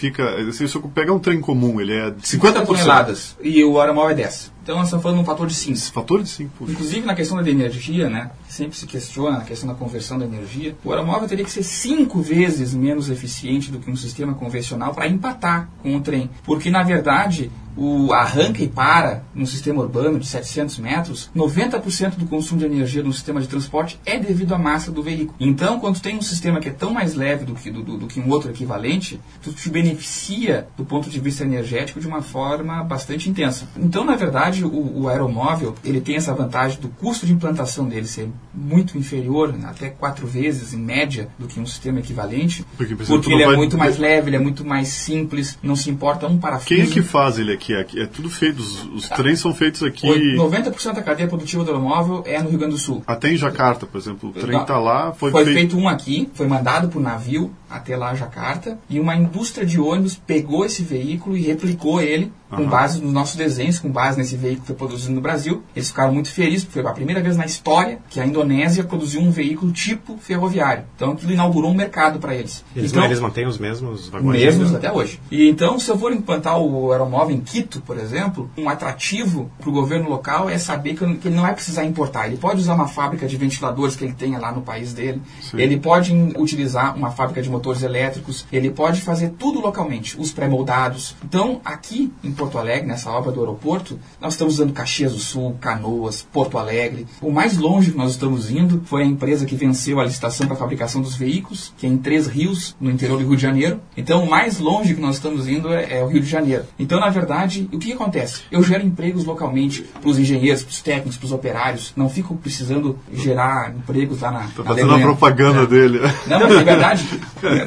[0.52, 2.24] Se você pegar um trem comum, ele é 50%.
[2.24, 4.52] 50 toneladas e o aeromóvel é 10.
[4.62, 5.78] Então nós estamos falando de um fator de 5.
[5.92, 6.72] Fator de 5, puxa.
[6.72, 10.76] Inclusive na questão da energia, né, sempre se questiona na questão da conversão da energia,
[10.84, 15.06] o aeromóvel teria que ser cinco vezes menos eficiente do que um sistema convencional para
[15.06, 16.28] empatar com o trem.
[16.44, 22.26] Porque, na verdade, o arranca e para no sistema urbano de 700 metros, 90% do
[22.26, 25.34] consumo de energia no sistema de transporte é devido à massa do veículo.
[25.38, 28.18] Então, quando tem um sistema que é tão mais leve do que, do, do- que
[28.20, 33.28] um outro equivalente, tu te beneficia do ponto de vista energético de uma forma bastante
[33.28, 33.68] intensa.
[33.76, 38.06] Então, na verdade, o, o aeromóvel ele tem essa vantagem do custo de implantação dele
[38.06, 43.32] ser muito inferior, até quatro vezes em média, do que um sistema equivalente, Porque, porque
[43.32, 46.38] ele é vai- muito mais leve, ele é muito mais simples, não se importa um
[46.38, 46.68] parafuso.
[46.68, 47.65] Quem é que faz ele aqui?
[47.74, 50.08] Aqui É tudo feito, os, os trens são feitos aqui.
[50.08, 53.02] Oito- 90% da cadeia produtiva do aeromóvel é no Rio Grande do Sul.
[53.06, 54.30] Até em Jacarta, por exemplo.
[54.30, 55.56] O trem está lá, foi, Foi feito.
[55.56, 60.14] feito um aqui, foi mandado por navio até lá Jacarta, e uma indústria de ônibus
[60.26, 64.60] pegou esse veículo e replicou ele com base nos nossos desenhos, com base nesse veículo
[64.62, 65.62] que foi produzido no Brasil.
[65.74, 69.20] Eles ficaram muito felizes, porque foi a primeira vez na história que a Indonésia produziu
[69.20, 70.84] um veículo tipo ferroviário.
[70.94, 72.64] Então aquilo inaugurou um mercado para eles.
[72.74, 74.40] Eles, então, eles mantêm os mesmos vagões?
[74.40, 74.78] mesmos né?
[74.78, 75.20] até hoje.
[75.30, 79.68] E então, se eu for implantar o aeromóvel em Quito, por exemplo, um atrativo para
[79.68, 82.26] o governo local é saber que, que ele não vai precisar importar.
[82.26, 85.20] Ele pode usar uma fábrica de ventiladores que ele tenha lá no país dele.
[85.40, 85.58] Sim.
[85.58, 88.46] Ele pode utilizar uma fábrica de motores elétricos.
[88.52, 91.16] Ele pode fazer tudo localmente, os pré-moldados.
[91.24, 95.56] Então, aqui em Porto Alegre, nessa obra do aeroporto, nós estamos usando Caxias do Sul,
[95.60, 97.06] Canoas, Porto Alegre.
[97.20, 100.56] O mais longe que nós estamos indo foi a empresa que venceu a licitação para
[100.56, 103.80] a fabricação dos veículos, que é em Três Rios, no interior do Rio de Janeiro.
[103.96, 106.64] Então, o mais longe que nós estamos indo é, é o Rio de Janeiro.
[106.78, 108.42] Então, na verdade, o que, que acontece?
[108.50, 111.92] Eu gero empregos localmente para os engenheiros, para os técnicos, para os operários.
[111.96, 115.66] Não fico precisando gerar empregos lá na, Tá na fazendo a propaganda É.
[115.66, 115.98] dele.
[116.26, 117.08] Não, mas é verdade.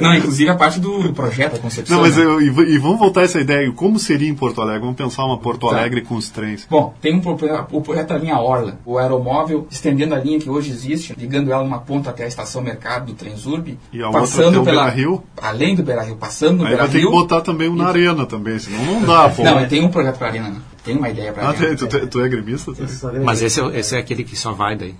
[0.00, 1.96] Não, inclusive a parte do, projeto, a concepção.
[1.96, 2.24] Não, mas né?
[2.24, 3.70] eu, e, e vamos voltar a essa ideia.
[3.72, 4.80] Como seria em Porto Alegre?
[4.80, 5.76] Vamos pensar uma Porto Tá.
[5.76, 6.66] Alegre com os trens.
[6.70, 7.36] Bom, tem um, pro-
[7.72, 11.62] o projeto da linha Orla, o aeromóvel estendendo a linha que hoje existe, ligando ela
[11.62, 14.82] numa ponta até a estação Mercado do Transurb, E a outra passando até o pela
[14.84, 15.22] Beira-Rio?
[15.40, 17.10] além do Beira Rio, passando no Aí Beira vai ter que Rio.
[17.10, 19.42] botar também um na arena também, senão não dá, pô.
[19.42, 20.56] Não, tem um projeto para arena, né?
[20.82, 21.66] tem uma ideia para Ah, arena.
[21.66, 22.72] tem- tu, te- tu é gremista?
[22.88, 24.94] só vem- Mas esse é, esse é aquele que só vai daí.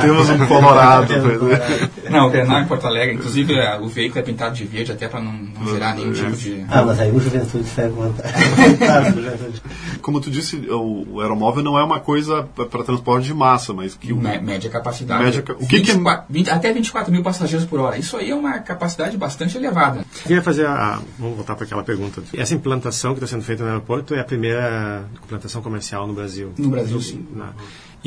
[0.00, 1.12] Temos um Colorado.
[1.12, 2.10] Um é.
[2.10, 5.08] Não, o Grenal em Porto Alegre, inclusive é, o veículo é pintado de verde até
[5.08, 6.64] para não, não gerar nenhum tipo de.
[6.68, 9.62] Ah, mas aí o Juventude Juventude.
[10.00, 13.94] Como tu disse, o, o aeromóvel não é uma coisa para transporte de massa, mas
[13.94, 15.24] que o, Mé- Média capacidade.
[15.24, 17.98] Média o que que é- 24 20 até 24 mil passageiros por hora.
[17.98, 20.00] Isso aí é uma capacidade bastante elevada.
[20.00, 21.00] Eu queria fazer a.
[21.18, 22.22] Vamos voltar para aquela pergunta.
[22.34, 26.52] Essa implantação que está sendo feita no aeroporto é a primeira implantação comercial no Brasil.
[26.58, 27.26] No Brasil, sim.
[27.34, 27.50] Na-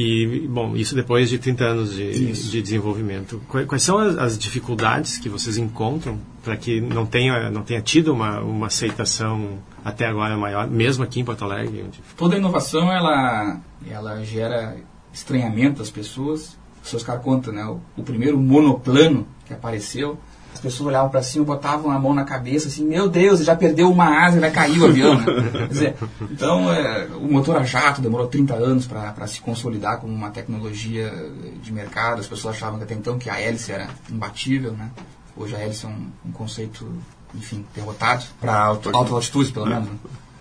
[0.02, 3.42] E, bom, isso depois de 30 anos de, de desenvolvimento.
[3.68, 8.14] Quais, são as, as dificuldades que vocês encontram para que não tenha, não tenha tido
[8.14, 11.84] uma, uma aceitação até agora maior, mesmo aqui em Porto Alegre?
[11.86, 12.00] Onde...
[12.16, 14.78] Toda inovação ela, ela gera
[15.12, 16.58] estranhamento às pessoas.
[16.82, 17.66] Os seus caras contam, né?
[17.66, 20.18] O, o primeiro monoplano que apareceu
[20.54, 23.90] as pessoas olhavam para cima, botavam a mão na cabeça, assim, meu Deus, já perdeu
[23.92, 25.16] uma asa e vai cair o avião.
[25.16, 25.26] Né?
[25.52, 30.14] Quer dizer, então, é, o motor a jato demorou 30 anos para se consolidar como
[30.14, 31.14] uma tecnologia
[31.62, 32.20] de mercado.
[32.20, 34.90] As pessoas achavam que até então que a hélice era imbatível, né?
[35.38, 36.86] Hoje a hélice é um, um conceito,
[37.34, 39.88] enfim, derrotado para alta altitude, pelo menos.
[39.88, 39.96] Né?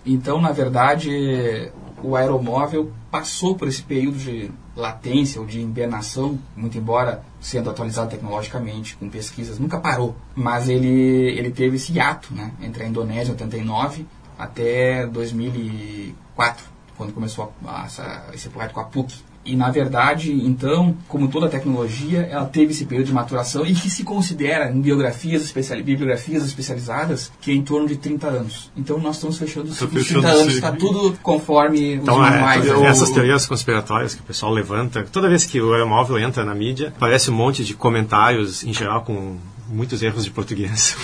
[0.05, 1.71] Então, na verdade,
[2.03, 8.09] o aeromóvel passou por esse período de latência ou de hibernação, muito embora sendo atualizado
[8.09, 10.15] tecnologicamente, com pesquisas, nunca parou.
[10.35, 14.05] Mas ele, ele teve esse hiato né, entre a Indonésia em 89
[14.37, 16.65] até 2004,
[16.97, 19.23] quando começou a, a, esse projeto com a PUC.
[19.45, 23.89] E, na verdade, então, como toda tecnologia, ela teve esse período de maturação e que
[23.89, 28.71] se considera em biografias, especiali bibliografias especializadas que é em torno de 30 anos.
[28.75, 32.67] Então, nós estamos fechando os tá 30 anos, está tudo conforme então, os manuais.
[32.67, 36.53] É, essas teorias conspiratórias que o pessoal levanta, toda vez que o aeromóvel entra na
[36.53, 39.37] mídia, parece um monte de comentários, em geral com
[39.69, 40.97] muitos erros de português.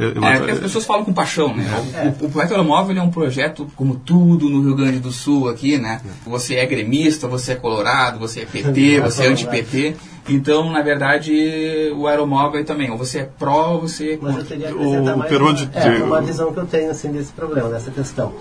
[0.00, 1.64] é, que as pessoas falam com paixão, né?
[2.20, 5.48] O, o, o Projeto Aeromóvel é um projeto como tudo no Rio Grande do Sul
[5.48, 6.00] aqui, né?
[6.26, 9.96] Você é gremista, você é colorado, você é PT, você é anti-PT.
[10.28, 14.44] Então, na verdade, o aeromóvel também, ou você é pró, ou você é Mas eu
[14.44, 17.90] teria que o mais uma, é, uma visão que eu tenho assim, desse problema, dessa
[17.90, 18.32] questão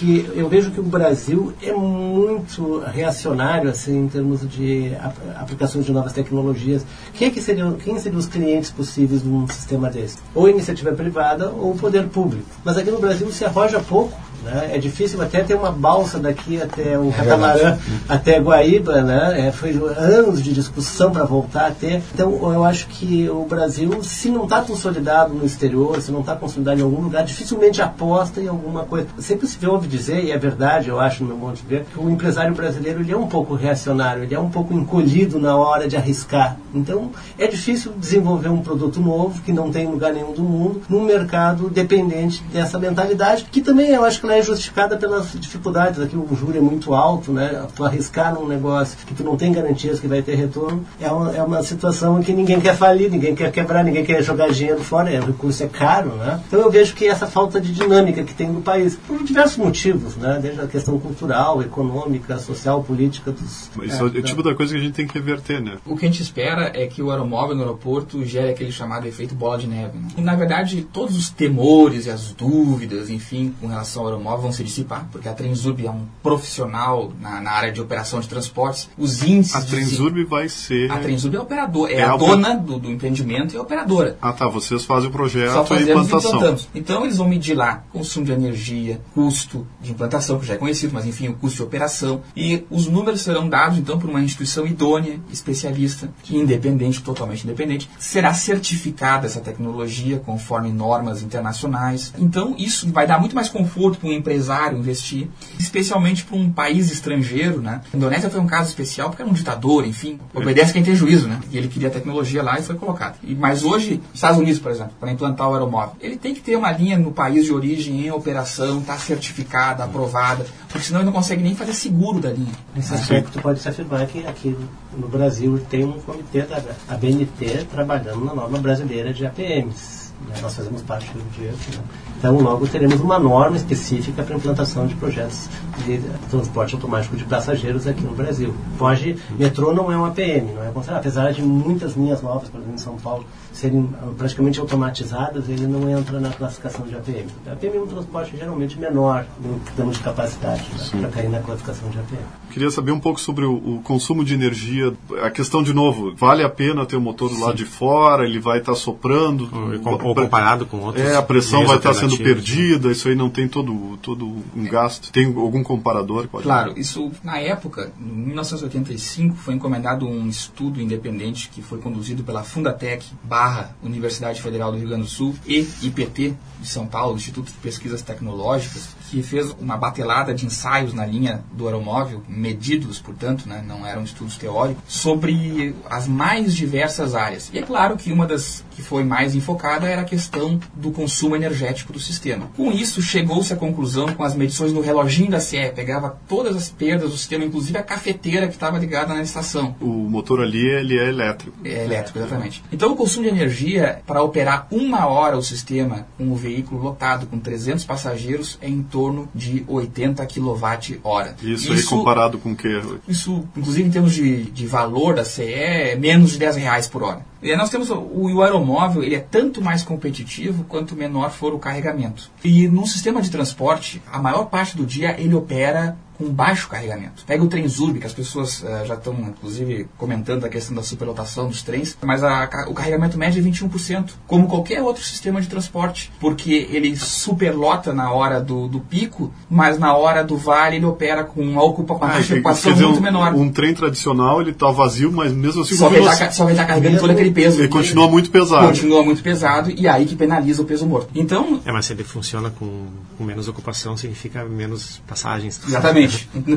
[0.00, 4.92] que eu vejo que o Brasil é muito reacionário assim em termos de
[5.36, 6.86] aplicações de novas tecnologias.
[7.12, 10.16] Quem é que seriam, quem seriam os clientes possíveis de um sistema desse?
[10.34, 12.46] Ou iniciativa privada ou o poder público.
[12.64, 14.70] Mas aqui no Brasil se arroja pouco né?
[14.72, 19.02] É difícil até ter uma balsa daqui até o é catamarã, até Guaíba.
[19.02, 19.48] Né?
[19.48, 22.02] É, foi anos de discussão para voltar a ter.
[22.14, 26.34] Então, eu acho que o Brasil, se não está consolidado no exterior, se não está
[26.34, 29.08] consolidado em algum lugar, dificilmente aposta em alguma coisa.
[29.18, 31.98] Sempre se ouve dizer, e é verdade, eu acho, no meu ponto de ver, que
[31.98, 35.88] o empresário brasileiro ele é um pouco reacionário, ele é um pouco encolhido na hora
[35.88, 36.56] de arriscar.
[36.74, 41.04] Então, é difícil desenvolver um produto novo que não tem lugar nenhum do mundo num
[41.04, 46.00] mercado dependente dessa mentalidade, que também eu acho que ela é justificada pelas dificuldades.
[46.00, 47.66] Aqui o juro é muito alto, né?
[47.74, 51.36] Tu arriscar num negócio que tu não tem garantias que vai ter retorno é uma,
[51.36, 54.82] é uma situação em que ninguém quer falir, ninguém quer quebrar, ninguém quer jogar dinheiro
[54.82, 56.40] fora, é, o recurso é caro, né?
[56.46, 60.16] Então eu vejo que essa falta de dinâmica que tem no país, por diversos motivos,
[60.16, 60.38] né?
[60.40, 63.32] Desde a questão cultural, econômica, social, política.
[63.32, 65.76] Dos, Isso é, é o tipo da coisa que a gente tem que reverter, né?
[65.84, 69.34] O que a gente espera é que o aeromóvel no aeroporto gere aquele chamado efeito
[69.34, 69.98] bola de neve.
[69.98, 70.08] Né?
[70.16, 74.42] E, na verdade, todos os temores e as dúvidas, enfim, com relação ao aeromóvel automóvel
[74.42, 78.28] vão se dissipar, porque a Transurb é um profissional na, na área de operação de
[78.28, 78.88] transportes.
[78.96, 79.56] Os índices.
[79.56, 80.90] A Transurb vai ser.
[80.90, 84.16] A Transurb é operadora, é, é a, a dona do, do, empreendimento e é operadora.
[84.20, 84.48] Ah, tá.
[84.48, 86.56] Vocês fazem o projeto Só fazemos e implantação.
[86.74, 90.92] Então eles vão medir lá consumo de energia, custo de implantação, que já é conhecido,
[90.92, 92.20] mas enfim, o custo de operação.
[92.36, 97.88] E os números serão dados então por uma instituição idônea, especialista, independente, totalmente independente.
[97.98, 102.12] Será certificada essa tecnologia conforme normas internacionais.
[102.18, 106.90] Então isso vai dar muito mais conforto para um empresário investir, especialmente para um país
[106.90, 107.80] estrangeiro, né?
[107.92, 111.28] A Indonésia foi um caso especial porque era um ditador, enfim, obedece quem tem juízo,
[111.28, 111.40] né?
[111.50, 113.16] E ele queria tecnologia lá e foi colocado.
[113.22, 116.56] E, mas hoje, Estados Unidos, por exemplo, para implantar o aeromóvel, ele tem que ter
[116.56, 121.12] uma linha no país de origem em operação, está certificada, aprovada, porque senão ele não
[121.12, 122.52] consegue nem fazer seguro da linha.
[122.74, 124.56] Nesse aspecto, pode se afirmar que aqui
[124.96, 130.09] no Brasil tem um comitê da ABNT trabalhando na norma brasileira de APMs.
[130.28, 130.36] Né?
[130.40, 131.50] Nós fazemos parte do dia.
[131.50, 131.84] Né?
[132.18, 135.48] Então, logo teremos uma norma específica para implantação de projetos
[135.84, 138.54] de transporte automático de passageiros aqui no Brasil.
[138.78, 142.74] Pode, metrô não é uma PM, não é apesar de muitas linhas novas, por exemplo,
[142.74, 147.26] em São Paulo, serem praticamente automatizadas, ele não entra na classificação de APM.
[147.46, 151.40] A APM é um transporte geralmente menor no termos de capacidade, né, para cair na
[151.40, 152.22] classificação de APM.
[152.50, 154.92] Queria saber um pouco sobre o, o, consumo de energia.
[155.22, 158.40] A questão, de novo, vale a pena ter o motor do lado de fora, ele
[158.40, 159.48] vai estar tá soprando?
[159.84, 161.04] Ou, ou comparado com outros.
[161.04, 164.26] É, a pressão vai estar tá sendo sendo perdida, isso aí não tem todo, todo
[164.54, 165.12] um gasto?
[165.12, 166.28] Tem algum comparador?
[166.28, 172.42] claro, isso na época, em 1985, foi encomendado um estudo independente que foi conduzido pela
[172.42, 173.06] Fundatec
[173.40, 177.58] barra Universidade Federal do Rio Grande do Sul e IPT de São Paulo, Instituto de
[177.58, 183.62] Pesquisas Tecnológicas, que fez uma batelada de ensaios na linha do aeromóvel, medidos, portanto, né,
[183.66, 187.50] não eram estudos teóricos, sobre as mais diversas áreas.
[187.52, 191.34] E é claro que uma das que foi mais enfocada era a questão do consumo
[191.36, 192.50] energético do sistema.
[192.56, 196.70] Com isso, chegou-se à conclusão com as medições no reloginho da CE, pegava todas as
[196.70, 199.74] perdas do sistema, inclusive a cafeteira que estava ligada na estação.
[199.80, 201.56] O motor ali ele é elétrico.
[201.64, 202.62] É elétrico, exatamente.
[202.72, 206.82] Então, o consumo de energia para operar uma hora o sistema com o veículo veículo
[206.82, 211.00] lotado com 300 passageiros é em torno de 80 kWh.
[211.42, 212.80] Isso, aí comparado com o que?
[213.08, 217.02] Isso, inclusive em termos de, de valor da CE, é menos de 10 reais por
[217.02, 217.24] hora.
[217.42, 221.58] E nós temos o, o aeromóvel, ele é tanto mais competitivo quanto menor for o
[221.58, 222.30] carregamento.
[222.44, 227.24] E num sistema de transporte, a maior parte do dia ele opera com baixo carregamento.
[227.26, 230.82] Pega o trem Zurb, que as pessoas uh, já estão, inclusive, comentando a questão da
[230.82, 235.48] superlotação dos trens, mas a, o carregamento médio é 21%, como qualquer outro sistema de
[235.48, 240.84] transporte, porque ele superlota na hora do, do pico, mas na hora do vale ele
[240.84, 243.34] opera com uma, ocupa, uma ah, ocupação dizer, muito um, menor.
[243.34, 245.76] Um trem tradicional, ele está vazio, mas mesmo assim...
[245.76, 247.60] Só vai estar tá, tá carregando todo aquele peso.
[247.60, 248.66] Ele continua muito pesado.
[248.66, 251.08] Continua muito pesado, e aí que penaliza o peso morto.
[251.14, 251.62] Então...
[251.64, 255.58] É, mas se ele funciona com, com menos ocupação, significa menos passagens.
[255.66, 256.09] Exatamente.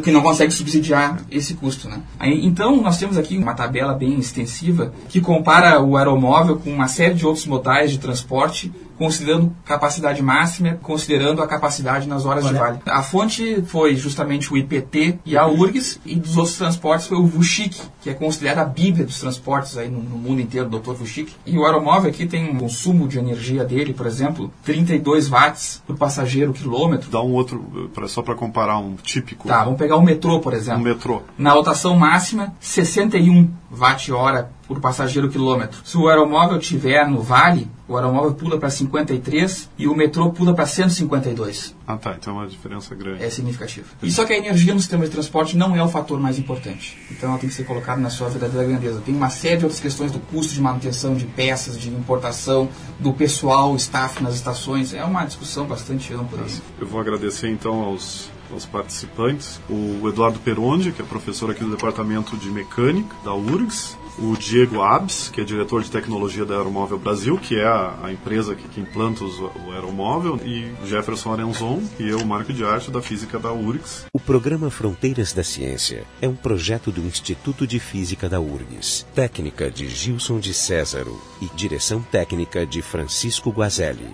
[0.04, 1.88] Que não consegue subsidiar esse custo.
[1.90, 2.02] Né?
[2.20, 6.88] Aí, então, nós temos aqui uma tabela bem extensiva que compara o aeromóvel com uma
[6.88, 12.54] série de outros modais de transporte considerando capacidade máxima, considerando a capacidade nas horas Olha.
[12.54, 12.80] de vale.
[12.86, 17.26] A fonte foi justamente o IPT e a URGS, e dos outros transportes foi o
[17.26, 20.94] Vushik, que é considerada a bíblia dos transportes aí no, no mundo inteiro, o Dr.
[20.94, 21.34] Vushik.
[21.46, 25.98] E o aeromóvel aqui tem um consumo de energia dele, por exemplo, 32 watts por
[25.98, 27.10] passageiro quilômetro.
[27.10, 29.48] Dá um outro, pra, só para comparar um típico.
[29.48, 30.82] Tá, vamos pegar o metrô, por exemplo.
[30.82, 31.22] Um metrô.
[31.38, 35.80] Na lotação máxima, 61 watt-hora por passageiro quilômetro.
[35.84, 40.54] Se o aeromóvel tiver no vale, o aeromóvel pula para 53 e o metrô pula
[40.54, 41.76] para 152.
[41.86, 42.16] Ah, tá.
[42.18, 43.24] Então é uma diferença grande.
[43.24, 43.88] É significativa.
[44.02, 46.98] E só que a energia no sistema de transporte não é o fator mais importante.
[47.12, 49.02] Então ela tem que ser colocada na sua verdadeira grandeza.
[49.06, 53.12] Tem uma série de outras questões do custo de manutenção de peças, de importação, do
[53.12, 54.94] pessoal, staff nas estações.
[54.94, 56.40] É uma discussão bastante ampla.
[56.80, 61.72] Eu vou agradecer então aos aos participantes, o Eduardo Peronde, que é professor aqui do
[61.72, 67.00] Departamento de Mecânica da URGS, o Diego Abs, que é diretor de tecnologia da Aeromóvel
[67.00, 72.10] Brasil, que é a, empresa que, que implanta os, o aeromóvel, e Jefferson Arenzon, e
[72.10, 74.06] eu, Marco de Arte, da Física da URGS.
[74.14, 79.72] O programa Fronteiras da Ciência é um projeto do Instituto de Física da URGS, técnica
[79.72, 84.14] de Gilson de Césaro e direção técnica de Francisco Guazelli.